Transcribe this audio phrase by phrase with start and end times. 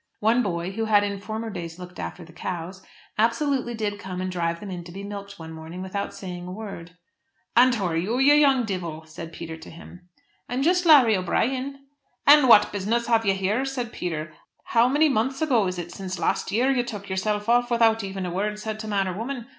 [0.19, 2.81] One boy, who had in former days looked after the cows,
[3.19, 6.51] absolutely did come and drive them in to be milked one morning without saying a
[6.51, 6.97] word.
[7.55, 10.09] "And who are you, you young deevil?" said Peter to him.
[10.49, 11.85] "I'm just Larry O'Brien."
[12.25, 14.33] "And what business have you here?" said Peter.
[14.63, 18.25] "How many months ago is it since last year you took yourself off without even
[18.25, 19.45] a word said to man or woman?